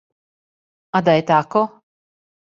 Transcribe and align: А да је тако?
А 0.99 1.01
да 1.09 1.13
је 1.17 1.25
тако? 1.31 1.61